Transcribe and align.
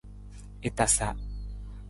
I 0.69 0.71
tasa. 0.77 1.09